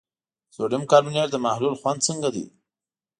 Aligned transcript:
د 0.47 0.49
سوډیم 0.55 0.83
کاربونیټ 0.91 1.27
د 1.31 1.37
محلول 1.45 1.73
خوند 1.81 1.99
څنګه 2.07 2.29
دی؟ 2.35 2.45